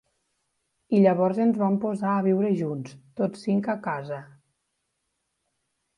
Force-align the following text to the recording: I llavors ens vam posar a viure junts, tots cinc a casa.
I 0.99 1.01
llavors 1.03 1.41
ens 1.43 1.59
vam 1.63 1.77
posar 1.83 2.15
a 2.15 2.25
viure 2.29 2.53
junts, 2.63 2.97
tots 3.21 3.47
cinc 3.49 3.69
a 3.75 3.79
casa. 3.89 4.21